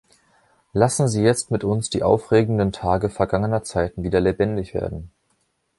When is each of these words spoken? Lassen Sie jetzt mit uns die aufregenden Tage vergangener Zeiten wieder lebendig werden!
Lassen 0.73 1.07
Sie 1.07 1.21
jetzt 1.21 1.51
mit 1.51 1.63
uns 1.63 1.91
die 1.91 2.01
aufregenden 2.01 2.71
Tage 2.71 3.07
vergangener 3.07 3.61
Zeiten 3.61 4.01
wieder 4.01 4.19
lebendig 4.19 4.73
werden! 4.73 5.11